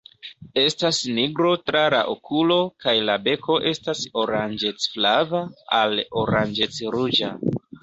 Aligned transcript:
Estas 0.59 1.01
nigro 1.17 1.51
tra 1.71 1.83
la 1.95 1.99
okulo 2.13 2.57
kaj 2.85 2.95
la 3.11 3.19
beko 3.29 3.59
estas 3.73 4.03
oranĝec-flava 4.23 5.45
al 5.83 6.05
oranĝec-ruĝa. 6.25 7.33